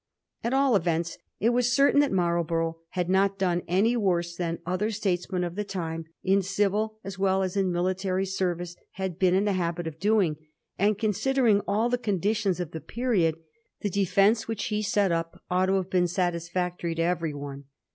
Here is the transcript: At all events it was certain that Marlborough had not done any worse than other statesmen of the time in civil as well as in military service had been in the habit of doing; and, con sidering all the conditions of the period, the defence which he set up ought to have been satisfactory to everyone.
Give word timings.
At 0.43 0.51
all 0.55 0.75
events 0.75 1.19
it 1.39 1.49
was 1.51 1.75
certain 1.75 1.99
that 1.99 2.11
Marlborough 2.11 2.79
had 2.89 3.07
not 3.07 3.37
done 3.37 3.61
any 3.67 3.95
worse 3.95 4.35
than 4.35 4.57
other 4.65 4.89
statesmen 4.89 5.43
of 5.43 5.53
the 5.53 5.63
time 5.63 6.05
in 6.23 6.41
civil 6.41 6.97
as 7.03 7.19
well 7.19 7.43
as 7.43 7.55
in 7.55 7.71
military 7.71 8.25
service 8.25 8.75
had 8.93 9.19
been 9.19 9.35
in 9.35 9.45
the 9.45 9.53
habit 9.53 9.85
of 9.85 9.99
doing; 9.99 10.37
and, 10.75 10.97
con 10.97 11.11
sidering 11.11 11.61
all 11.67 11.87
the 11.87 11.99
conditions 11.99 12.59
of 12.59 12.71
the 12.71 12.81
period, 12.81 13.35
the 13.81 13.91
defence 13.91 14.47
which 14.47 14.63
he 14.69 14.81
set 14.81 15.11
up 15.11 15.39
ought 15.51 15.67
to 15.67 15.75
have 15.75 15.91
been 15.91 16.07
satisfactory 16.07 16.95
to 16.95 17.03
everyone. 17.03 17.65